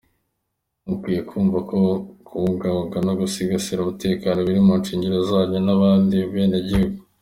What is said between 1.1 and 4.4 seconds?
kumva ko kubungabunga no gusigasira umutekano